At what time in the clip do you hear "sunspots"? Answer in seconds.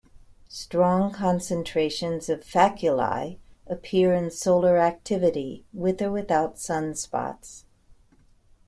6.55-7.65